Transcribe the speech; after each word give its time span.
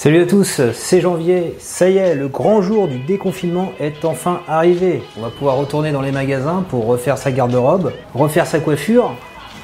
Salut 0.00 0.22
à 0.22 0.26
tous, 0.26 0.60
c'est 0.74 1.00
janvier, 1.00 1.56
ça 1.58 1.90
y 1.90 1.96
est, 1.96 2.14
le 2.14 2.28
grand 2.28 2.62
jour 2.62 2.86
du 2.86 3.00
déconfinement 3.00 3.72
est 3.80 4.04
enfin 4.04 4.42
arrivé. 4.46 5.02
On 5.18 5.22
va 5.22 5.30
pouvoir 5.30 5.56
retourner 5.56 5.90
dans 5.90 6.02
les 6.02 6.12
magasins 6.12 6.64
pour 6.70 6.86
refaire 6.86 7.18
sa 7.18 7.32
garde-robe, 7.32 7.92
refaire 8.14 8.46
sa 8.46 8.60
coiffure 8.60 9.12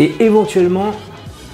et 0.01 0.13
éventuellement 0.19 0.91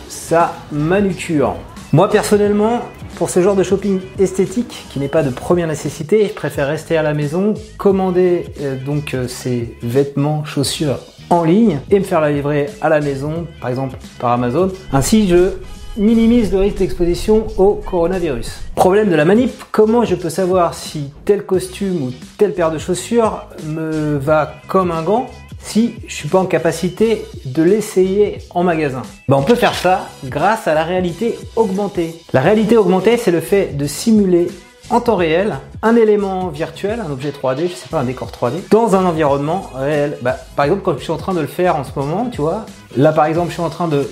sa 0.08 0.54
manucure. 0.72 1.56
Moi 1.93 2.08
personnellement, 2.08 2.80
pour 3.16 3.29
ce 3.29 3.43
genre 3.43 3.54
de 3.54 3.64
shopping 3.64 4.01
esthétique 4.19 4.87
qui 4.89 4.99
n'est 4.99 5.09
pas 5.09 5.23
de 5.23 5.29
première 5.29 5.69
nécessité, 5.69 6.29
je 6.29 6.33
préfère 6.33 6.67
rester 6.67 6.97
à 6.97 7.03
la 7.03 7.12
maison, 7.12 7.53
commander 7.77 8.47
euh, 8.62 8.83
donc 8.83 9.12
euh, 9.12 9.29
ces 9.29 9.77
vêtements, 9.83 10.47
chaussures 10.47 11.01
en 11.29 11.45
ligne 11.45 11.81
et 11.91 11.99
me 11.99 12.05
faire 12.05 12.23
la 12.23 12.31
livrer 12.33 12.71
à 12.81 12.89
la 12.89 13.01
maison, 13.01 13.47
par 13.61 13.69
exemple 13.69 13.99
par 14.19 14.33
Amazon. 14.33 14.73
Ainsi, 14.91 15.29
je 15.29 15.51
minimise 15.96 16.52
le 16.52 16.59
risque 16.59 16.79
d'exposition 16.79 17.46
au 17.59 17.75
coronavirus. 17.75 18.61
Problème 18.75 19.11
de 19.11 19.14
la 19.14 19.25
manip, 19.25 19.52
comment 19.73 20.05
je 20.05 20.14
peux 20.14 20.30
savoir 20.30 20.74
si 20.74 21.10
tel 21.24 21.45
costume 21.45 22.02
ou 22.02 22.12
telle 22.38 22.55
paire 22.55 22.70
de 22.70 22.78
chaussures 22.78 23.45
me 23.65 24.16
va 24.16 24.55
comme 24.68 24.91
un 24.91 25.02
gant 25.02 25.27
si 25.62 25.95
je 26.06 26.15
suis 26.15 26.29
pas 26.29 26.38
en 26.38 26.46
capacité 26.46 27.24
de 27.45 27.62
l'essayer 27.62 28.38
en 28.51 28.65
magasin? 28.65 29.02
Ben, 29.29 29.37
On 29.37 29.42
peut 29.42 29.55
faire 29.55 29.74
ça 29.74 30.09
grâce 30.24 30.66
à 30.66 30.74
la 30.74 30.84
réalité 30.84 31.38
augmentée. 31.56 32.15
La 32.32 32.41
réalité 32.41 32.77
augmentée, 32.77 33.16
c'est 33.16 33.30
le 33.30 33.41
fait 33.41 33.77
de 33.77 33.87
simuler 33.87 34.48
en 34.88 35.01
temps 35.01 35.16
réel 35.16 35.57
un 35.82 35.96
élément 35.96 36.48
virtuel, 36.48 37.01
un 37.07 37.10
objet 37.10 37.30
3D, 37.30 37.68
je 37.68 37.74
sais 37.74 37.88
pas, 37.88 38.01
un 38.01 38.04
décor 38.04 38.30
3D, 38.30 38.68
dans 38.70 38.96
un 38.96 39.04
environnement 39.04 39.70
réel. 39.74 40.18
Bah, 40.23 40.37
par 40.57 40.65
exemple, 40.65 40.82
quand 40.82 40.98
je 40.98 41.02
suis 41.02 41.12
en 41.12 41.16
train 41.16 41.34
de 41.34 41.41
le 41.41 41.46
faire 41.46 41.77
en 41.77 41.84
ce 41.84 41.91
moment, 41.96 42.29
tu 42.30 42.41
vois, 42.41 42.66
là 42.96 43.12
par 43.12 43.27
exemple, 43.27 43.48
je 43.48 43.54
suis 43.54 43.62
en 43.62 43.70
train 43.70 43.88
de 43.88 44.09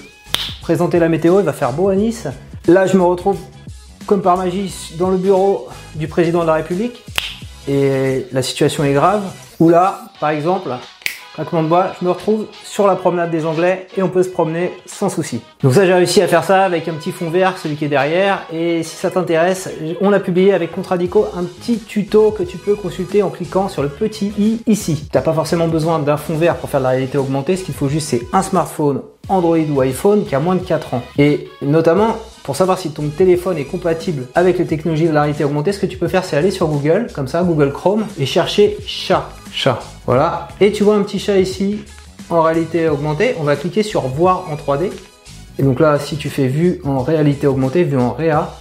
présenter 0.68 0.98
la 0.98 1.08
météo, 1.08 1.40
il 1.40 1.46
va 1.46 1.54
faire 1.54 1.72
beau 1.72 1.88
à 1.88 1.96
Nice. 1.96 2.28
Là, 2.66 2.86
je 2.86 2.94
me 2.94 3.02
retrouve 3.02 3.38
comme 4.04 4.20
par 4.20 4.36
magie 4.36 4.70
dans 4.98 5.08
le 5.08 5.16
bureau 5.16 5.66
du 5.94 6.08
président 6.08 6.42
de 6.42 6.46
la 6.46 6.52
République 6.52 7.02
et 7.66 8.26
la 8.32 8.42
situation 8.42 8.84
est 8.84 8.92
grave. 8.92 9.22
Ou 9.60 9.70
là, 9.70 10.10
par 10.20 10.28
exemple, 10.28 10.68
claquement 11.38 11.62
de 11.62 11.68
bois, 11.68 11.92
je 12.00 12.04
me 12.04 12.10
retrouve 12.10 12.46
sur 12.64 12.88
la 12.88 12.96
promenade 12.96 13.30
des 13.30 13.46
Anglais 13.46 13.86
et 13.96 14.02
on 14.02 14.08
peut 14.08 14.24
se 14.24 14.28
promener 14.28 14.72
sans 14.86 15.08
souci. 15.08 15.40
Donc 15.62 15.72
ça, 15.72 15.86
j'ai 15.86 15.94
réussi 15.94 16.20
à 16.20 16.26
faire 16.26 16.42
ça 16.42 16.64
avec 16.64 16.88
un 16.88 16.94
petit 16.94 17.12
fond 17.12 17.30
vert, 17.30 17.56
celui 17.58 17.76
qui 17.76 17.84
est 17.84 17.88
derrière. 17.88 18.42
Et 18.52 18.82
si 18.82 18.96
ça 18.96 19.08
t'intéresse, 19.08 19.70
on 20.00 20.12
a 20.12 20.18
publié 20.18 20.52
avec 20.52 20.72
Contradico 20.72 21.26
un 21.36 21.44
petit 21.44 21.78
tuto 21.78 22.32
que 22.32 22.42
tu 22.42 22.58
peux 22.58 22.74
consulter 22.74 23.22
en 23.22 23.30
cliquant 23.30 23.68
sur 23.68 23.82
le 23.82 23.88
petit 23.88 24.32
i 24.36 24.62
ici. 24.66 25.04
T'as 25.12 25.20
pas 25.20 25.32
forcément 25.32 25.68
besoin 25.68 26.00
d'un 26.00 26.16
fond 26.16 26.34
vert 26.34 26.56
pour 26.56 26.70
faire 26.70 26.80
de 26.80 26.84
la 26.84 26.90
réalité 26.90 27.18
augmentée. 27.18 27.54
Ce 27.54 27.62
qu'il 27.62 27.74
faut 27.74 27.88
juste, 27.88 28.08
c'est 28.08 28.22
un 28.32 28.42
smartphone 28.42 29.02
Android 29.28 29.58
ou 29.58 29.80
iPhone 29.80 30.24
qui 30.24 30.34
a 30.34 30.40
moins 30.40 30.56
de 30.56 30.64
4 30.64 30.94
ans. 30.94 31.02
Et 31.18 31.46
notamment, 31.62 32.16
pour 32.42 32.56
savoir 32.56 32.78
si 32.78 32.90
ton 32.90 33.08
téléphone 33.08 33.58
est 33.58 33.64
compatible 33.64 34.26
avec 34.34 34.58
les 34.58 34.66
technologies 34.66 35.06
de 35.06 35.12
la 35.12 35.20
réalité 35.20 35.44
augmentée, 35.44 35.70
ce 35.70 35.78
que 35.78 35.86
tu 35.86 35.98
peux 35.98 36.08
faire, 36.08 36.24
c'est 36.24 36.36
aller 36.36 36.50
sur 36.50 36.66
Google, 36.66 37.08
comme 37.14 37.28
ça, 37.28 37.42
Google 37.42 37.72
Chrome, 37.72 38.06
et 38.18 38.26
chercher 38.26 38.78
chat. 38.86 39.28
Chat. 39.52 39.80
Voilà. 40.06 40.48
Et 40.60 40.72
tu 40.72 40.84
vois 40.84 40.96
un 40.96 41.02
petit 41.02 41.18
chat 41.18 41.38
ici 41.38 41.80
en 42.30 42.42
réalité 42.42 42.88
augmentée. 42.88 43.34
On 43.38 43.44
va 43.44 43.56
cliquer 43.56 43.82
sur 43.82 44.02
voir 44.02 44.46
en 44.50 44.56
3D. 44.56 44.90
Et 45.58 45.62
donc 45.62 45.80
là, 45.80 45.98
si 45.98 46.16
tu 46.16 46.30
fais 46.30 46.46
vue 46.46 46.80
en 46.84 47.00
réalité 47.00 47.46
augmentée, 47.46 47.84
vue 47.84 47.98
en 47.98 48.12
réa, 48.12 48.54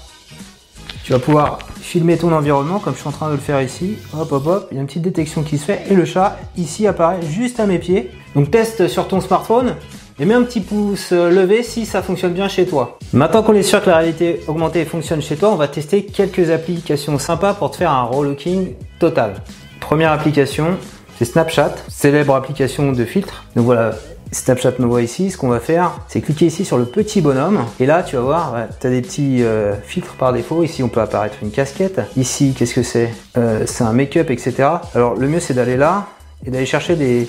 tu 1.04 1.14
vas 1.14 1.20
pouvoir 1.20 1.60
filmer 1.80 2.18
ton 2.18 2.34
environnement 2.34 2.80
comme 2.80 2.94
je 2.94 3.00
suis 3.00 3.08
en 3.08 3.12
train 3.12 3.28
de 3.28 3.34
le 3.34 3.40
faire 3.40 3.62
ici. 3.62 3.98
Hop, 4.14 4.32
hop, 4.32 4.48
hop. 4.48 4.68
Il 4.72 4.76
y 4.76 4.78
a 4.78 4.82
une 4.82 4.88
petite 4.88 5.04
détection 5.04 5.44
qui 5.44 5.58
se 5.58 5.66
fait. 5.66 5.84
Et 5.90 5.96
le 5.96 6.06
chat, 6.06 6.38
ici, 6.58 6.88
apparaît 6.88 7.22
juste 7.22 7.60
à 7.60 7.66
mes 7.66 7.80
pieds. 7.80 8.12
Donc 8.36 8.52
teste 8.52 8.88
sur 8.88 9.08
ton 9.08 9.22
smartphone 9.22 9.76
et 10.20 10.26
mets 10.26 10.34
un 10.34 10.44
petit 10.44 10.62
pouce 10.62 11.12
levé 11.12 11.64
si 11.64 11.86
ça 11.86 12.02
fonctionne 12.02 12.34
bien 12.34 12.48
chez 12.48 12.66
toi. 12.66 12.98
Maintenant 13.14 13.44
qu'on 13.44 13.54
est 13.54 13.64
sûr 13.64 13.84
que 13.84 13.90
la 13.90 13.98
réalité 13.98 14.42
augmentée 14.48 14.84
fonctionne 14.86 15.22
chez 15.22 15.36
toi, 15.36 15.52
on 15.52 15.56
va 15.56 15.68
tester 15.68 16.06
quelques 16.06 16.50
applications 16.50 17.20
sympas 17.20 17.54
pour 17.54 17.72
te 17.72 17.78
faire 17.78 17.92
un 17.92 18.04
relooking 18.04 18.74
total. 19.00 19.36
Première 19.80 20.12
application, 20.12 20.78
c'est 21.18 21.26
Snapchat, 21.26 21.76
célèbre 21.88 22.36
application 22.36 22.92
de 22.92 23.06
filtre. 23.06 23.46
Donc 23.56 23.66
voilà, 23.66 23.94
Snapchat 24.32 24.74
voit 24.80 25.02
ici. 25.02 25.32
Ce 25.32 25.38
qu'on 25.38 25.48
va 25.48 25.60
faire, 25.60 26.00
c'est 26.08 26.22
cliquer 26.22 26.48
ici 26.48 26.66
sur 26.66 26.78
le 26.78 26.86
petit 26.86 27.22
bonhomme. 27.22 27.66
Et 27.80 27.86
là, 27.86 28.04
tu 28.04 28.16
vas 28.16 28.22
voir, 28.22 28.56
tu 28.80 28.88
as 28.88 28.90
des 28.90 29.02
petits 29.02 29.44
euh, 29.44 29.74
filtres 29.82 30.16
par 30.16 30.34
défaut. 30.34 30.64
Ici, 30.64 30.84
on 30.84 30.90
peut 30.90 31.02
apparaître 31.02 31.38
une 31.42 31.52
casquette. 31.52 32.02
Ici, 32.16 32.54
qu'est-ce 32.58 32.74
que 32.74 32.84
c'est? 32.84 33.14
Euh, 33.38 33.64
C'est 33.66 33.84
un 33.84 33.94
make-up, 33.94 34.30
etc. 34.30 34.70
Alors, 34.94 35.16
le 35.16 35.28
mieux, 35.28 35.40
c'est 35.40 35.54
d'aller 35.54 35.78
là 35.78 36.08
et 36.46 36.52
d'aller 36.52 36.66
chercher 36.66 36.96
des, 36.96 37.28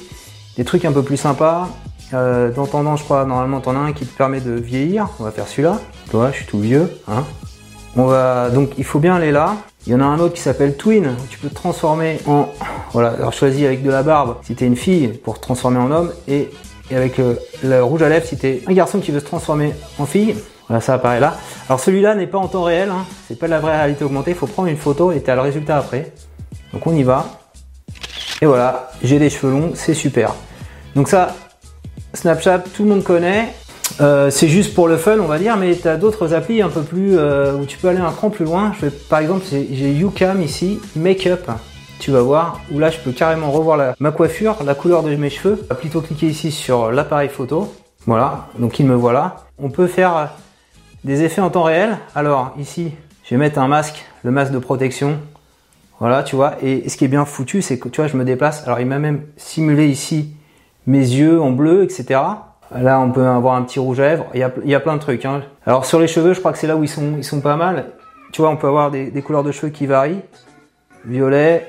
trucs 0.65 0.85
un 0.85 0.93
peu 0.93 1.03
plus 1.03 1.17
sympas. 1.17 1.69
Euh, 2.15 2.51
je 2.55 3.03
crois, 3.05 3.25
normalement, 3.25 3.61
t'en 3.61 3.77
as 3.77 3.81
un 3.81 3.93
qui 3.93 4.07
te 4.07 4.17
permet 4.17 4.41
de 4.41 4.53
vieillir. 4.53 5.09
On 5.21 5.25
va 5.25 5.31
faire 5.31 5.47
celui-là. 5.47 5.79
Toi, 6.11 6.31
je 6.33 6.39
suis 6.39 6.47
tout 6.47 6.61
vieux. 6.61 6.91
Hein. 7.07 7.25
On 7.97 8.07
va 8.07 8.51
donc, 8.51 8.71
il 8.79 8.85
faut 8.85 8.99
bien 8.99 9.17
aller 9.17 9.33
là. 9.33 9.57
Il 9.87 9.93
y 9.93 9.95
en 9.95 10.01
a 10.01 10.05
un 10.05 10.19
autre 10.19 10.35
qui 10.35 10.41
s'appelle 10.41 10.77
Twin. 10.77 11.17
tu 11.31 11.39
peux 11.39 11.49
te 11.49 11.55
transformer 11.55 12.19
en, 12.27 12.49
voilà. 12.93 13.11
Alors 13.11 13.33
choisis 13.33 13.65
avec 13.65 13.83
de 13.83 13.91
la 13.91 14.03
barbe 14.03 14.37
si 14.43 14.55
t'es 14.55 14.67
une 14.67 14.77
fille 14.77 15.09
pour 15.09 15.37
te 15.37 15.43
transformer 15.43 15.79
en 15.79 15.91
homme 15.91 16.13
et, 16.27 16.51
avec 16.91 17.19
le, 17.19 17.83
rouge 17.83 18.03
à 18.03 18.09
lèvres 18.09 18.27
si 18.27 18.37
t'es 18.37 18.63
un 18.67 18.73
garçon 18.73 19.01
qui 19.01 19.11
veut 19.11 19.21
se 19.21 19.25
transformer 19.25 19.75
en 19.99 20.07
fille. 20.07 20.35
Voilà, 20.69 20.81
ça 20.81 20.95
apparaît 20.95 21.21
là. 21.21 21.37
Alors 21.69 21.81
celui-là 21.81 22.15
n'est 22.15 22.27
pas 22.27 22.39
en 22.39 22.49
temps 22.49 22.65
réel. 22.65 22.91
Hein. 22.91 23.07
C'est 23.27 23.39
pas 23.39 23.47
de 23.47 23.53
la 23.53 23.61
vraie 23.61 23.77
réalité 23.77 24.05
augmentée. 24.05 24.33
Il 24.33 24.37
faut 24.37 24.47
prendre 24.47 24.69
une 24.69 24.77
photo 24.77 25.13
et 25.13 25.21
t'as 25.23 25.35
le 25.35 25.41
résultat 25.41 25.79
après. 25.79 26.13
Donc 26.73 26.87
on 26.87 26.95
y 26.95 27.03
va. 27.03 27.27
Et 28.41 28.47
voilà, 28.47 28.91
j'ai 29.03 29.19
des 29.19 29.31
cheveux 29.31 29.53
longs, 29.53 29.73
c'est 29.75 29.95
super. 29.95 30.35
Donc 30.95 31.09
ça, 31.09 31.35
Snapchat, 32.15 32.61
tout 32.75 32.85
le 32.85 32.91
monde 32.91 33.03
connaît. 33.03 33.53
Euh, 34.01 34.31
c'est 34.31 34.49
juste 34.49 34.75
pour 34.75 34.87
le 34.87 34.97
fun, 34.97 35.19
on 35.19 35.27
va 35.27 35.39
dire, 35.39 35.57
mais 35.57 35.75
tu 35.75 35.89
as 35.89 35.97
d'autres 35.97 36.33
applis 36.33 36.63
un 36.63 36.69
peu 36.69 36.83
plus 36.83 37.19
euh, 37.19 37.55
où 37.55 37.65
tu 37.65 37.79
peux 37.79 37.89
aller 37.89 37.99
un 37.99 38.13
cran 38.13 38.31
plus 38.31 38.45
loin. 38.45 38.73
Je 38.81 38.87
par 38.89 39.19
exemple, 39.19 39.45
j'ai 39.51 39.93
YouCam 39.93 40.41
ici, 40.41 40.81
Makeup. 40.95 41.51
Tu 41.99 42.13
vas 42.13 42.23
voir, 42.23 42.61
où 42.71 42.79
là 42.79 42.91
je 42.91 42.99
peux 42.99 43.11
carrément 43.11 43.51
revoir 43.51 43.95
ma 43.99 44.13
coiffure, 44.13 44.57
la 44.65 44.77
couleur 44.77 45.03
de 45.03 45.15
mes 45.17 45.31
cheveux. 45.31 45.59
On 45.65 45.67
va 45.67 45.75
plutôt 45.75 46.01
cliquer 46.01 46.27
ici 46.27 46.53
sur 46.53 46.93
l'appareil 46.93 47.29
photo. 47.29 47.75
Voilà, 48.07 48.47
donc 48.57 48.79
il 48.79 48.87
me 48.87 48.95
voit 48.95 49.13
là. 49.13 49.47
On 49.59 49.69
peut 49.69 49.89
faire 49.89 50.31
des 51.03 51.25
effets 51.25 51.41
en 51.41 51.51
temps 51.51 51.65
réel. 51.65 51.99
Alors 52.15 52.55
ici, 52.57 52.93
je 53.25 53.31
vais 53.31 53.37
mettre 53.37 53.59
un 53.59 53.67
masque, 53.67 54.05
le 54.23 54.31
masque 54.31 54.53
de 54.53 54.61
protection. 54.61 55.19
Voilà, 55.99 56.23
tu 56.23 56.37
vois. 56.37 56.55
Et 56.63 56.89
ce 56.89 56.97
qui 56.97 57.05
est 57.05 57.09
bien 57.09 57.25
foutu, 57.25 57.63
c'est 57.63 57.81
que 57.81 57.89
tu 57.89 58.01
vois, 58.01 58.07
je 58.07 58.17
me 58.17 58.25
déplace. 58.25 58.63
Alors 58.65 58.79
il 58.79 58.87
m'a 58.87 59.01
même 59.01 59.23
simulé 59.37 59.89
ici 59.89 60.35
mes 60.87 61.01
yeux 61.01 61.43
en 61.43 61.51
bleu, 61.51 61.83
etc. 61.83 62.21
Là, 62.75 63.01
on 63.01 63.11
peut 63.11 63.27
avoir 63.27 63.55
un 63.55 63.63
petit 63.63 63.79
rouge 63.79 64.01
à 64.01 64.09
lèvres. 64.09 64.27
Il 64.35 64.41
y 64.41 64.43
a, 64.43 64.53
il 64.63 64.71
y 64.71 64.75
a 64.75 64.81
plein 64.81 64.95
de 64.95 65.01
trucs. 65.01 65.25
Hein. 65.25 65.43
Alors 65.67 65.85
sur 65.85 65.99
les 65.99 66.07
cheveux, 66.07 66.35
je 66.35 66.41
crois 66.41 66.53
que 66.53 66.59
c'est 66.59 66.67
là 66.67 66.77
où 66.77 66.85
ils 66.85 66.89
sont, 66.89 67.15
ils 67.17 67.25
sont 67.25 67.41
pas 67.41 67.57
mal. 67.57 67.87
Tu 68.33 68.43
vois, 68.43 68.51
on 68.51 68.57
peut 68.57 68.67
avoir 68.67 68.91
des, 68.91 69.23
couleurs 69.23 69.43
de 69.43 69.53
cheveux 69.53 69.71
qui 69.71 69.87
varient. 69.87 70.21
Violet, 71.07 71.67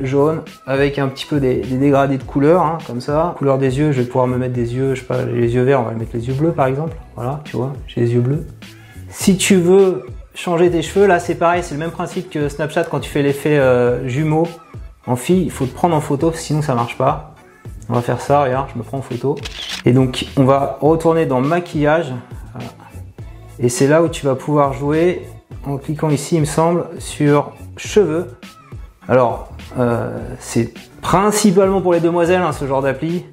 jaune, 0.00 0.42
avec 0.66 0.98
un 0.98 1.08
petit 1.08 1.26
peu 1.26 1.38
des, 1.38 1.56
dégradés 1.56 2.18
de 2.18 2.22
couleurs, 2.22 2.62
hein, 2.62 2.78
comme 2.86 3.00
ça. 3.00 3.34
Couleur 3.38 3.58
des 3.58 3.78
yeux, 3.78 3.92
je 3.92 4.00
vais 4.00 4.06
pouvoir 4.06 4.26
me 4.26 4.36
mettre 4.36 4.54
des 4.54 4.74
yeux, 4.74 4.94
je 4.94 5.00
sais 5.00 5.06
pas, 5.06 5.24
les 5.24 5.54
yeux 5.54 5.62
verts, 5.62 5.80
on 5.80 5.84
va 5.84 5.92
mettre 5.92 6.12
les 6.14 6.26
yeux 6.26 6.34
bleus 6.34 6.52
par 6.52 6.66
exemple. 6.66 6.96
Voilà, 7.14 7.40
tu 7.44 7.56
vois, 7.56 7.72
j'ai 7.86 8.00
les 8.00 8.14
yeux 8.14 8.20
bleus. 8.20 8.46
Si 9.08 9.36
tu 9.36 9.56
veux 9.56 10.06
changer 10.34 10.70
tes 10.70 10.82
cheveux, 10.82 11.06
là 11.06 11.18
c'est 11.18 11.34
pareil, 11.34 11.62
c'est 11.62 11.74
le 11.74 11.80
même 11.80 11.90
principe 11.90 12.30
que 12.30 12.48
Snapchat 12.48 12.84
quand 12.84 13.00
tu 13.00 13.10
fais 13.10 13.22
l'effet 13.22 13.58
euh, 13.58 14.08
jumeau 14.08 14.46
en 15.06 15.16
fille. 15.16 15.42
Il 15.44 15.50
faut 15.50 15.66
te 15.66 15.74
prendre 15.74 15.94
en 15.94 16.00
photo, 16.00 16.32
sinon 16.32 16.62
ça 16.62 16.74
marche 16.74 16.96
pas. 16.96 17.29
On 17.90 17.94
va 17.94 18.02
faire 18.02 18.20
ça, 18.20 18.44
regarde, 18.44 18.68
je 18.72 18.78
me 18.78 18.84
prends 18.84 18.98
en 18.98 19.02
photo. 19.02 19.34
Et 19.84 19.92
donc, 19.92 20.26
on 20.36 20.44
va 20.44 20.78
retourner 20.80 21.26
dans 21.26 21.40
maquillage. 21.40 22.12
Et 23.58 23.68
c'est 23.68 23.88
là 23.88 24.00
où 24.02 24.08
tu 24.08 24.24
vas 24.24 24.36
pouvoir 24.36 24.72
jouer 24.72 25.26
en 25.66 25.76
cliquant 25.76 26.08
ici, 26.08 26.36
il 26.36 26.40
me 26.40 26.46
semble, 26.46 26.86
sur 26.98 27.50
cheveux. 27.76 28.28
Alors, 29.08 29.50
euh, 29.76 30.18
c'est 30.38 30.72
principalement 31.02 31.80
pour 31.80 31.92
les 31.92 31.98
demoiselles, 31.98 32.42
hein, 32.42 32.52
ce 32.52 32.64
genre 32.64 32.80
d'appli. 32.80 33.26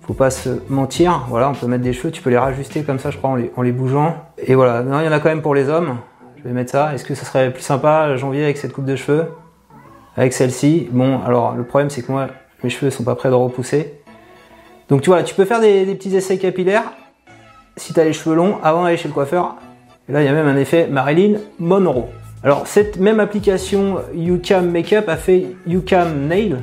Faut 0.00 0.14
pas 0.14 0.30
se 0.30 0.60
mentir. 0.68 1.26
Voilà, 1.28 1.48
on 1.48 1.54
peut 1.54 1.68
mettre 1.68 1.84
des 1.84 1.92
cheveux, 1.92 2.10
tu 2.10 2.22
peux 2.22 2.30
les 2.30 2.38
rajuster 2.38 2.82
comme 2.82 2.98
ça, 2.98 3.10
je 3.10 3.18
crois, 3.18 3.30
en 3.30 3.62
les, 3.62 3.72
bougeant. 3.72 4.16
Et 4.38 4.56
voilà, 4.56 4.82
non, 4.82 4.98
il 4.98 5.06
y 5.06 5.08
en 5.08 5.12
a 5.12 5.20
quand 5.20 5.28
même 5.28 5.42
pour 5.42 5.54
les 5.54 5.68
hommes. 5.68 5.98
Je 6.38 6.42
vais 6.42 6.50
mettre 6.50 6.72
ça. 6.72 6.92
Est-ce 6.92 7.04
que 7.04 7.14
ça 7.14 7.24
serait 7.24 7.52
plus 7.52 7.62
sympa 7.62 8.16
janvier 8.16 8.42
avec 8.42 8.58
cette 8.58 8.72
coupe 8.72 8.84
de 8.84 8.96
cheveux? 8.96 9.26
Avec 10.16 10.32
celle-ci 10.32 10.88
Bon, 10.90 11.20
alors 11.24 11.54
le 11.54 11.62
problème 11.62 11.88
c'est 11.88 12.02
que 12.02 12.10
moi, 12.10 12.26
mes 12.62 12.70
cheveux 12.70 12.90
sont 12.90 13.04
pas 13.04 13.14
prêts 13.14 13.30
de 13.30 13.34
repousser. 13.34 14.01
Donc 14.88 15.02
tu 15.02 15.10
vois, 15.10 15.22
tu 15.22 15.34
peux 15.34 15.44
faire 15.44 15.60
des, 15.60 15.84
petits 15.94 16.14
essais 16.16 16.38
capillaires 16.38 16.92
si 17.76 17.94
tu 17.94 18.00
as 18.00 18.04
les 18.04 18.12
cheveux 18.12 18.34
longs 18.34 18.58
avant 18.62 18.84
d'aller 18.84 18.96
chez 18.96 19.08
le 19.08 19.14
coiffeur. 19.14 19.56
Et 20.08 20.12
là, 20.12 20.22
il 20.22 20.26
y 20.26 20.28
a 20.28 20.32
même 20.32 20.48
un 20.48 20.56
effet 20.56 20.86
Marilyn 20.88 21.38
Monroe. 21.58 22.08
Alors 22.44 22.66
cette 22.66 22.98
même 22.98 23.20
application 23.20 24.00
YouCam 24.14 24.68
Makeup 24.68 25.08
a 25.08 25.16
fait 25.16 25.46
YouCam 25.66 26.26
Nail. 26.26 26.56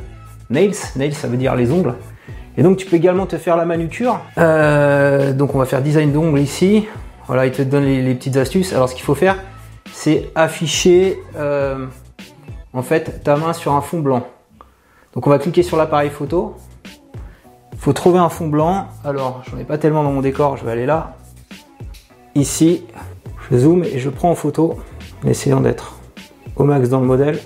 Nails, 0.49 0.75
nails 0.97 1.13
ça 1.13 1.27
veut 1.27 1.37
dire 1.37 1.55
les 1.55 1.71
ongles. 1.71 1.95
Et 2.57 2.63
donc 2.63 2.77
tu 2.77 2.85
peux 2.85 2.97
également 2.97 3.25
te 3.25 3.37
faire 3.37 3.55
la 3.55 3.65
manucure. 3.65 4.19
Euh, 4.37 5.31
donc 5.31 5.55
on 5.55 5.59
va 5.59 5.65
faire 5.65 5.81
design 5.81 6.11
d'ongles 6.11 6.39
ici. 6.39 6.85
Voilà, 7.27 7.45
il 7.45 7.53
te 7.53 7.61
donne 7.61 7.85
les, 7.85 8.15
petites 8.15 8.35
astuces. 8.35 8.73
Alors 8.73 8.89
ce 8.89 8.95
qu'il 8.95 9.05
faut 9.05 9.15
faire, 9.15 9.37
c'est 9.93 10.29
afficher 10.35 11.17
euh, 11.37 11.85
en 12.73 12.81
fait 12.81 13.23
ta 13.23 13.37
main 13.37 13.53
sur 13.53 13.73
un 13.73 13.81
fond 13.81 13.99
blanc. 13.99 14.27
Donc 15.13 15.27
on 15.27 15.29
va 15.29 15.39
cliquer 15.39 15.63
sur 15.63 15.77
l'appareil 15.77 16.09
photo. 16.09 16.57
Faut 17.79 17.93
trouver 17.93 18.19
un 18.19 18.29
fond 18.29 18.47
blanc. 18.47 18.87
Alors, 19.05 19.41
j'en 19.49 19.57
ai 19.57 19.63
pas 19.63 19.77
tellement 19.77 20.03
dans 20.03 20.11
mon 20.11 20.21
décor, 20.21 20.57
je 20.57 20.65
vais 20.65 20.71
aller 20.71 20.85
là. 20.85 21.15
Ici, 22.35 22.85
je 23.49 23.57
zoome 23.57 23.83
et 23.83 23.99
je 23.99 24.09
prends 24.09 24.31
en 24.31 24.35
photo, 24.35 24.77
essayant 25.25 25.61
d'être 25.61 25.95
au 26.57 26.65
max 26.65 26.89
dans 26.89 26.99
le 26.99 27.05
modèle. 27.05 27.39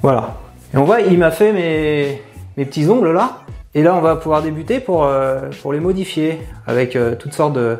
Voilà. 0.00 0.36
Et 0.72 0.76
on 0.76 0.84
voit, 0.84 1.00
il 1.00 1.18
m'a 1.18 1.30
fait 1.30 1.52
mes, 1.52 2.22
mes 2.56 2.64
petits 2.64 2.88
ongles 2.88 3.12
là. 3.12 3.38
Et 3.74 3.82
là, 3.82 3.94
on 3.96 4.00
va 4.00 4.16
pouvoir 4.16 4.42
débuter 4.42 4.80
pour, 4.80 5.04
euh, 5.04 5.50
pour 5.62 5.72
les 5.72 5.80
modifier 5.80 6.40
avec 6.66 6.94
euh, 6.94 7.16
toutes 7.16 7.32
sortes 7.32 7.54
de, 7.54 7.78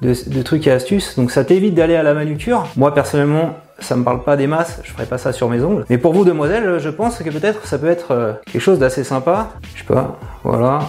de, 0.00 0.42
trucs 0.42 0.66
et 0.66 0.70
astuces. 0.70 1.16
Donc 1.16 1.30
ça 1.30 1.44
t'évite 1.44 1.74
d'aller 1.74 1.96
à 1.96 2.02
la 2.02 2.14
manucure. 2.14 2.66
Moi, 2.76 2.94
personnellement, 2.94 3.56
ça 3.78 3.96
me 3.96 4.04
parle 4.04 4.22
pas 4.22 4.36
des 4.36 4.46
masses, 4.46 4.80
je 4.84 4.90
ferai 4.90 5.06
pas 5.06 5.18
ça 5.18 5.32
sur 5.32 5.48
mes 5.48 5.62
ongles. 5.62 5.84
Mais 5.90 5.98
pour 5.98 6.12
vous, 6.12 6.24
demoiselles, 6.24 6.78
je 6.78 6.88
pense 6.88 7.18
que 7.18 7.30
peut-être 7.30 7.66
ça 7.66 7.78
peut 7.78 7.88
être 7.88 8.12
euh, 8.12 8.32
quelque 8.46 8.60
chose 8.60 8.78
d'assez 8.78 9.04
sympa. 9.04 9.50
Je 9.74 9.80
sais 9.80 9.86
pas, 9.86 10.18
voilà, 10.44 10.80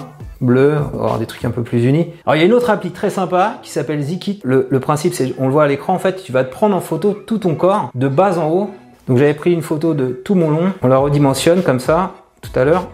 bleu, 0.41 0.75
avoir 0.93 1.19
des 1.19 1.25
trucs 1.25 1.45
un 1.45 1.51
peu 1.51 1.63
plus 1.63 1.85
unis. 1.85 2.11
Alors 2.25 2.35
il 2.35 2.39
y 2.39 2.41
a 2.43 2.45
une 2.45 2.53
autre 2.53 2.69
appli 2.69 2.91
très 2.91 3.09
sympa 3.09 3.55
qui 3.61 3.71
s'appelle 3.71 4.01
Zikit. 4.01 4.41
Le, 4.43 4.67
le 4.69 4.79
principe, 4.79 5.13
c'est, 5.13 5.33
on 5.37 5.47
le 5.47 5.51
voit 5.51 5.63
à 5.63 5.67
l'écran, 5.67 5.93
en 5.93 5.99
fait, 5.99 6.23
tu 6.23 6.31
vas 6.31 6.43
te 6.43 6.51
prendre 6.51 6.75
en 6.75 6.81
photo 6.81 7.13
tout 7.13 7.39
ton 7.39 7.55
corps, 7.55 7.89
de 7.95 8.07
bas 8.07 8.37
en 8.37 8.49
haut. 8.49 8.69
Donc 9.07 9.17
j'avais 9.17 9.33
pris 9.33 9.51
une 9.51 9.61
photo 9.61 9.93
de 9.93 10.07
tout 10.07 10.35
mon 10.35 10.49
long, 10.49 10.71
on 10.81 10.87
la 10.87 10.97
redimensionne 10.97 11.61
comme 11.61 11.79
ça, 11.79 12.11
tout 12.41 12.57
à 12.57 12.63
l'heure. 12.63 12.87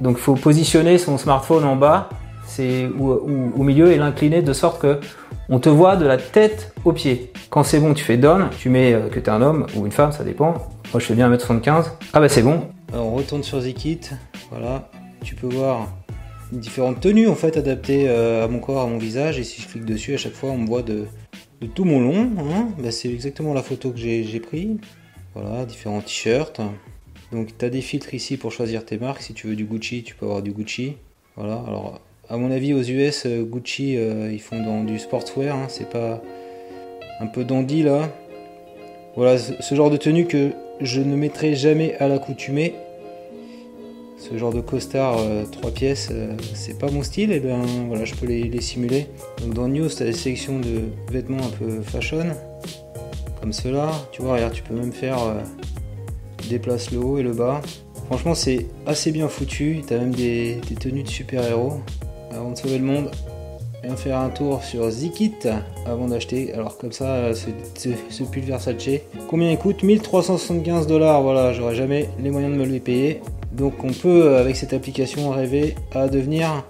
Donc 0.00 0.16
il 0.18 0.22
faut 0.22 0.34
positionner 0.34 0.96
son 0.96 1.18
smartphone 1.18 1.64
en 1.64 1.76
bas, 1.76 2.08
c'est 2.50 2.88
au 2.98 3.62
milieu 3.62 3.92
et 3.92 3.96
l'incliner 3.96 4.42
de 4.42 4.52
sorte 4.52 4.80
que 4.80 5.00
on 5.48 5.58
te 5.58 5.68
voit 5.68 5.96
de 5.96 6.06
la 6.06 6.16
tête 6.16 6.72
aux 6.84 6.92
pieds. 6.92 7.32
Quand 7.50 7.64
c'est 7.64 7.80
bon, 7.80 7.92
tu 7.92 8.04
fais 8.04 8.16
down, 8.16 8.50
tu 8.56 8.68
mets 8.68 8.92
euh, 8.92 9.08
que 9.08 9.18
tu 9.18 9.26
es 9.26 9.30
un 9.30 9.42
homme 9.42 9.66
ou 9.74 9.84
une 9.84 9.92
femme, 9.92 10.12
ça 10.12 10.22
dépend. 10.22 10.52
Moi 10.92 11.00
je 11.00 11.06
fais 11.06 11.14
bien 11.14 11.28
1m75. 11.28 11.86
Ah 12.12 12.20
bah 12.20 12.28
c'est 12.28 12.42
bon. 12.42 12.68
Alors, 12.92 13.06
on 13.06 13.14
retourne 13.16 13.42
sur 13.42 13.60
Zikit, 13.60 14.10
voilà. 14.50 14.88
Tu 15.24 15.34
peux 15.34 15.48
voir 15.48 15.88
différentes 16.52 17.00
tenues 17.00 17.28
en 17.28 17.34
fait 17.34 17.56
adaptées 17.56 18.08
euh, 18.08 18.44
à 18.44 18.48
mon 18.48 18.60
corps, 18.60 18.82
à 18.82 18.86
mon 18.86 18.98
visage. 18.98 19.40
Et 19.40 19.44
si 19.44 19.60
je 19.62 19.68
clique 19.68 19.84
dessus, 19.84 20.14
à 20.14 20.18
chaque 20.18 20.34
fois 20.34 20.50
on 20.50 20.58
me 20.58 20.66
voit 20.68 20.82
de, 20.82 21.06
tout 21.74 21.84
mon 21.84 22.00
long. 22.00 22.30
Hein. 22.38 22.68
Bah, 22.78 22.92
c'est 22.92 23.08
exactement 23.08 23.52
la 23.52 23.62
photo 23.62 23.90
que 23.90 23.98
j'ai 23.98 24.40
pris. 24.40 24.78
Voilà, 25.34 25.64
différents 25.64 26.00
t-shirts. 26.00 26.60
Donc 27.32 27.58
tu 27.58 27.64
as 27.64 27.70
des 27.70 27.80
filtres 27.80 28.14
ici 28.14 28.36
pour 28.36 28.52
choisir 28.52 28.84
tes 28.84 28.98
marques. 28.98 29.22
Si 29.22 29.34
tu 29.34 29.48
veux 29.48 29.56
du 29.56 29.64
Gucci, 29.64 30.04
tu 30.04 30.14
peux 30.14 30.26
avoir 30.26 30.42
du 30.42 30.52
Gucci. 30.52 30.96
Voilà, 31.36 31.62
alors 31.66 32.00
à 32.30 32.36
mon 32.36 32.50
avis 32.50 32.72
aux 32.72 32.82
US, 32.82 33.26
euh, 33.26 33.42
Gucci, 33.42 33.96
euh, 33.96 34.30
ils 34.32 34.40
font 34.40 34.62
dans 34.62 34.84
du 34.84 34.98
sportswear. 34.98 35.56
Hein. 35.56 35.66
C'est 35.68 35.90
pas 35.90 36.22
un 37.20 37.26
peu 37.26 37.44
dandy 37.44 37.82
là. 37.82 38.08
Voilà, 39.16 39.36
ce 39.38 39.74
genre 39.74 39.90
de 39.90 39.96
tenue 39.96 40.26
que 40.26 40.52
je 40.80 41.00
ne 41.00 41.16
mettrai 41.16 41.54
jamais 41.54 41.96
à 41.96 42.06
l'accoutumée. 42.08 42.74
Ce 44.16 44.36
genre 44.36 44.52
de 44.52 44.60
costard 44.60 45.16
3 45.50 45.70
euh, 45.70 45.72
pièces, 45.72 46.12
c'est 46.54 46.78
pas 46.78 46.90
mon 46.90 47.02
style, 47.02 47.32
et 47.32 47.40
bien 47.40 47.62
voilà, 47.88 48.04
je 48.04 48.14
peux 48.14 48.26
les, 48.26 48.60
simuler. 48.60 49.06
Donc 49.42 49.54
dans 49.54 49.66
News, 49.66 49.88
tu 49.88 50.02
as 50.02 50.06
des 50.06 50.12
sélections 50.12 50.60
de 50.60 50.82
vêtements 51.10 51.42
un 51.42 51.50
peu 51.58 51.80
fashion, 51.80 52.26
comme 53.40 53.52
cela. 53.52 53.90
Tu 54.12 54.22
vois, 54.22 54.34
regarde, 54.34 54.52
tu 54.52 54.62
peux 54.62 54.74
même 54.74 54.92
faire 54.92 55.18
déplace 56.48 56.90
le 56.90 56.98
haut 56.98 57.18
et 57.18 57.22
le 57.22 57.32
bas. 57.32 57.60
Franchement, 58.06 58.34
c'est 58.34 58.66
assez 58.86 59.12
bien 59.12 59.28
foutu. 59.28 59.82
Tu 59.86 59.94
as 59.94 59.98
même 59.98 60.14
des, 60.14 60.60
tenues 60.78 61.02
de 61.02 61.08
super-héros. 61.08 61.80
Avant 62.30 62.50
de 62.50 62.56
sauver 62.56 62.78
le 62.78 62.84
monde, 62.84 63.10
viens 63.82 63.96
faire 63.96 64.18
un 64.18 64.28
tour 64.28 64.62
sur 64.62 64.88
Zikit 64.90 65.34
avant 65.86 66.08
d'acheter. 66.08 66.52
Alors, 66.52 66.78
comme 66.78 66.92
ça, 66.92 67.34
ce, 67.34 67.50
ce, 68.08 68.22
pull 68.22 68.42
Versace. 68.42 69.00
Combien 69.28 69.50
il 69.50 69.58
coûte? 69.58 69.82
1375 69.82 70.86
dollars. 70.86 71.22
Voilà, 71.22 71.52
j'aurais 71.52 71.74
jamais 71.74 72.08
les 72.22 72.30
moyens 72.30 72.52
de 72.52 72.58
me 72.58 72.66
le 72.66 72.78
payer. 72.78 73.20
Donc, 73.52 73.82
on 73.82 73.92
peut, 73.92 74.36
avec 74.36 74.56
cette 74.56 74.72
application, 74.72 75.30
rêver 75.30 75.74
à 75.92 76.08
devenir 76.08 76.64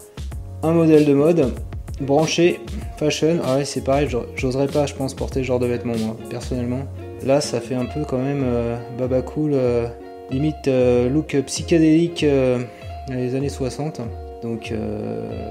un 0.62 0.72
modèle 0.72 1.04
de 1.04 1.14
mode 1.14 1.52
branché 2.00 2.60
fashion. 2.96 3.38
Ah 3.44 3.56
ouais, 3.56 3.64
c'est 3.64 3.82
pareil, 3.82 4.08
j'oserais 4.36 4.66
pas, 4.66 4.86
je 4.86 4.94
pense, 4.94 5.14
porter 5.14 5.40
ce 5.40 5.46
genre 5.46 5.58
de 5.58 5.66
vêtements, 5.66 5.96
moi, 5.98 6.16
personnellement. 6.28 6.82
Là, 7.24 7.40
ça 7.40 7.60
fait 7.60 7.74
un 7.74 7.84
peu 7.84 8.04
quand 8.04 8.18
même 8.18 8.42
euh, 8.44 8.76
baba 8.98 9.22
cool, 9.22 9.52
euh, 9.54 9.86
limite 10.30 10.68
euh, 10.68 11.08
look 11.08 11.36
psychédélique 11.46 12.24
dans 12.24 13.14
les 13.14 13.34
années 13.34 13.48
60. 13.48 14.00
Donc 14.42 14.72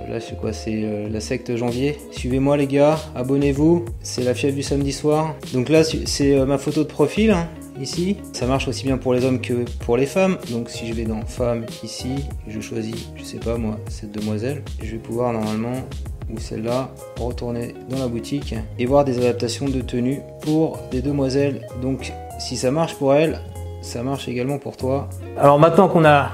là, 0.09 0.19
c'est 0.19 0.37
quoi 0.37 0.51
C'est 0.53 1.09
la 1.11 1.19
secte 1.19 1.55
janvier. 1.55 1.97
Suivez-moi, 2.11 2.57
les 2.57 2.67
gars, 2.67 2.97
abonnez-vous. 3.15 3.85
C'est 4.01 4.23
la 4.23 4.33
fièvre 4.33 4.55
du 4.55 4.63
samedi 4.63 4.91
soir. 4.91 5.35
Donc 5.53 5.69
là, 5.69 5.83
c'est 5.83 6.45
ma 6.45 6.57
photo 6.57 6.83
de 6.83 6.87
profil. 6.87 7.31
Hein, 7.31 7.47
ici, 7.81 8.17
ça 8.33 8.45
marche 8.45 8.67
aussi 8.67 8.83
bien 8.85 8.97
pour 8.97 9.13
les 9.13 9.25
hommes 9.25 9.41
que 9.41 9.65
pour 9.79 9.97
les 9.97 10.05
femmes. 10.05 10.37
Donc 10.51 10.69
si 10.69 10.87
je 10.87 10.93
vais 10.93 11.05
dans 11.05 11.21
femmes 11.21 11.65
ici, 11.83 12.15
je 12.47 12.59
choisis, 12.59 13.09
je 13.15 13.23
sais 13.23 13.37
pas 13.37 13.57
moi, 13.57 13.77
cette 13.89 14.11
demoiselle, 14.11 14.63
je 14.81 14.91
vais 14.91 14.97
pouvoir 14.97 15.33
normalement 15.33 15.83
ou 16.31 16.39
celle-là, 16.39 16.91
retourner 17.19 17.73
dans 17.89 17.97
la 17.97 18.07
boutique 18.07 18.53
et 18.77 18.85
voir 18.85 19.03
des 19.03 19.17
adaptations 19.17 19.67
de 19.67 19.81
tenues 19.81 20.21
pour 20.41 20.79
des 20.91 21.01
demoiselles. 21.01 21.67
Donc 21.81 22.13
si 22.37 22.55
ça 22.55 22.69
marche 22.69 22.93
pour 22.95 23.15
elles, 23.15 23.39
ça 23.81 24.03
marche 24.03 24.27
également 24.27 24.59
pour 24.59 24.77
toi. 24.77 25.09
Alors 25.37 25.57
maintenant 25.57 25.87
qu'on 25.87 26.05
a 26.05 26.31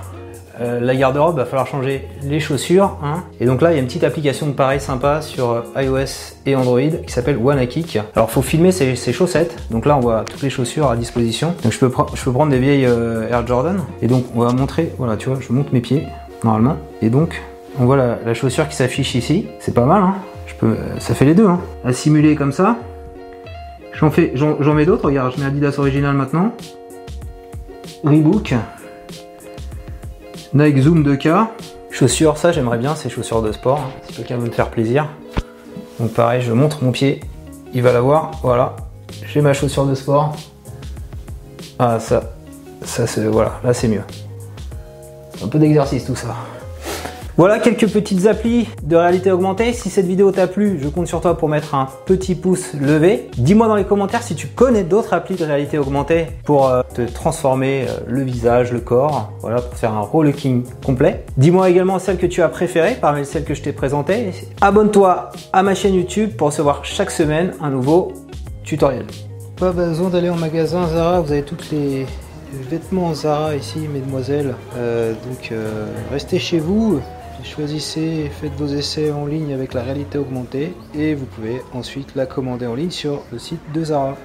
euh, 0.61 0.79
la 0.79 0.95
garde-robe, 0.95 1.37
va 1.37 1.45
falloir 1.45 1.67
changer 1.67 2.07
les 2.23 2.39
chaussures. 2.39 2.97
Hein. 3.03 3.23
Et 3.39 3.45
donc 3.45 3.61
là, 3.61 3.71
il 3.71 3.75
y 3.75 3.77
a 3.77 3.81
une 3.81 3.87
petite 3.87 4.03
application 4.03 4.47
de 4.47 4.53
pareil 4.53 4.79
sympa 4.79 5.21
sur 5.21 5.51
euh, 5.51 5.61
iOS 5.81 6.35
et 6.45 6.55
Android 6.55 6.79
qui 6.79 7.11
s'appelle 7.11 7.39
Kick. 7.67 7.99
Alors, 8.15 8.31
faut 8.31 8.41
filmer 8.41 8.71
ses, 8.71 8.95
chaussettes. 8.95 9.55
Donc 9.69 9.85
là, 9.85 9.97
on 9.97 9.99
voit 9.99 10.23
toutes 10.23 10.41
les 10.41 10.49
chaussures 10.49 10.89
à 10.89 10.95
disposition. 10.95 11.53
Donc 11.63 11.71
je 11.71 11.79
peux, 11.79 11.89
prendre 11.89 12.49
des 12.49 12.59
vieilles 12.59 12.85
euh, 12.85 13.29
Air 13.29 13.45
Jordan. 13.45 13.79
Et 14.01 14.07
donc, 14.07 14.25
on 14.35 14.41
va 14.41 14.53
montrer. 14.53 14.93
Voilà, 14.97 15.17
tu 15.17 15.29
vois, 15.29 15.39
je 15.41 15.51
monte 15.51 15.73
mes 15.73 15.81
pieds 15.81 16.03
normalement. 16.43 16.77
Et 17.01 17.09
donc, 17.09 17.41
on 17.79 17.85
voit 17.85 17.97
la, 17.97 18.33
chaussure 18.33 18.67
qui 18.69 18.75
s'affiche 18.75 19.15
ici. 19.15 19.47
C'est 19.59 19.73
pas 19.73 19.85
mal, 19.85 20.01
hein 20.01 20.15
je 20.47 20.53
peux, 20.53 20.75
ça 20.99 21.15
fait 21.15 21.25
les 21.25 21.35
deux. 21.35 21.47
Hein. 21.47 21.59
À 21.83 21.91
simuler 21.91 22.35
comme 22.35 22.51
ça. 22.51 22.77
J'en 23.93 24.11
fais, 24.11 24.31
j'en 24.35 24.73
mets 24.73 24.85
d'autres. 24.85 25.05
Regarde, 25.05 25.33
je 25.35 25.41
mets 25.41 25.47
Adidas 25.47 25.75
original 25.79 26.15
maintenant. 26.15 26.53
Reebok. 28.03 28.53
Nike 30.53 30.81
Zoom 30.81 31.03
2K. 31.03 31.47
Chaussures, 31.91 32.37
ça 32.37 32.51
j'aimerais 32.51 32.77
bien, 32.77 32.95
ces 32.95 33.09
chaussures 33.09 33.41
de 33.41 33.51
sport. 33.51 33.79
Si 34.07 34.13
quelqu'un 34.13 34.37
veut 34.37 34.47
me 34.47 34.51
faire 34.51 34.69
plaisir. 34.69 35.07
Donc 35.99 36.11
pareil, 36.13 36.41
je 36.41 36.51
montre 36.51 36.83
mon 36.83 36.91
pied. 36.91 37.21
Il 37.73 37.81
va 37.81 37.93
l'avoir. 37.93 38.31
Voilà. 38.43 38.75
J'ai 39.27 39.41
ma 39.41 39.53
chaussure 39.53 39.85
de 39.85 39.95
sport. 39.95 40.35
Ah 41.79 41.99
ça, 41.99 42.33
ça 42.83 43.07
c'est 43.07 43.25
voilà, 43.25 43.59
là 43.63 43.73
c'est 43.73 43.87
mieux. 43.87 44.03
Un 45.43 45.47
peu 45.47 45.59
d'exercice 45.59 46.05
tout 46.05 46.15
ça. 46.15 46.35
Voilà 47.37 47.59
quelques 47.59 47.89
petites 47.89 48.27
applis 48.27 48.69
de 48.81 48.95
réalité 48.95 49.29
augmentée. 49.29 49.73
Si 49.73 49.89
cette 49.89 50.05
vidéo 50.05 50.31
t'a 50.31 50.47
plu, 50.47 50.79
je 50.81 50.87
compte 50.87 51.07
sur 51.07 51.19
toi 51.19 51.37
pour 51.37 51.49
mettre 51.49 51.75
un 51.75 51.89
petit 52.05 52.33
pouce 52.33 52.73
levé. 52.75 53.29
Dis-moi 53.37 53.67
dans 53.67 53.75
les 53.75 53.83
commentaires 53.83 54.23
si 54.23 54.35
tu 54.35 54.47
connais 54.47 54.83
d'autres 54.83 55.13
applis 55.13 55.35
de 55.35 55.43
réalité 55.43 55.77
augmentée 55.77 56.27
pour 56.45 56.69
euh, 56.69 56.81
te 56.93 57.01
transformer 57.01 57.87
euh, 57.89 57.97
le 58.07 58.21
visage, 58.21 58.71
le 58.71 58.79
corps, 58.79 59.33
voilà, 59.41 59.59
pour 59.59 59.77
faire 59.77 59.91
un 59.91 59.99
relooking 59.99 60.63
complet. 60.85 61.25
Dis-moi 61.35 61.69
également 61.69 61.99
celle 61.99 62.17
que 62.17 62.25
tu 62.25 62.41
as 62.41 62.47
préférée 62.47 62.95
parmi 63.01 63.25
celles 63.25 63.43
que 63.43 63.53
je 63.53 63.61
t'ai 63.61 63.73
présentées. 63.73 64.31
Abonne-toi 64.61 65.31
à 65.51 65.61
ma 65.61 65.75
chaîne 65.75 65.95
YouTube 65.95 66.31
pour 66.37 66.47
recevoir 66.47 66.85
chaque 66.85 67.11
semaine 67.11 67.51
un 67.59 67.69
nouveau 67.69 68.13
tutoriel. 68.63 69.07
Pas 69.57 69.73
besoin 69.73 70.09
d'aller 70.09 70.29
en 70.29 70.37
magasin 70.37 70.87
Zara, 70.87 71.19
vous 71.19 71.33
avez 71.33 71.43
toutes 71.43 71.69
les 71.69 72.05
vêtements 72.69 73.13
Zara 73.13 73.57
ici, 73.57 73.79
mesdemoiselles. 73.93 74.55
Euh, 74.77 75.11
donc 75.11 75.51
restez 76.11 76.39
chez 76.39 76.59
vous, 76.59 77.01
Choisissez, 77.45 78.29
faites 78.41 78.53
vos 78.53 78.67
essais 78.67 79.11
en 79.11 79.27
ligne 79.27 79.53
avec 79.53 79.75
la 79.75 79.83
réalité 79.83 80.17
augmentée 80.17 80.73
et 80.95 81.13
vous 81.13 81.25
pouvez 81.25 81.61
ensuite 81.73 82.15
la 82.15 82.25
commander 82.25 82.65
en 82.65 82.73
ligne 82.73 82.89
sur 82.89 83.21
le 83.31 83.37
site 83.37 83.61
de 83.71 83.83
Zara. 83.83 84.17